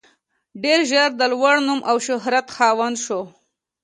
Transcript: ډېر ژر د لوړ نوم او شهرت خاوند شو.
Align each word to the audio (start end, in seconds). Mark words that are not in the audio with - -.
ډېر 0.63 0.79
ژر 0.89 1.09
د 1.19 1.21
لوړ 1.31 1.55
نوم 1.67 1.79
او 1.89 1.95
شهرت 2.07 2.47
خاوند 2.55 2.97
شو. 3.05 3.21